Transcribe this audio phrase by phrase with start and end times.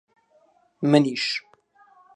[0.81, 1.41] منیش!